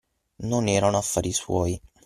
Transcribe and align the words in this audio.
Non 0.47 0.67
erano 0.67 0.97
affari 0.97 1.31
suoi. 1.31 1.79